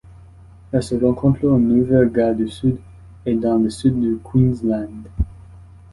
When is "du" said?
2.37-2.49, 4.01-4.17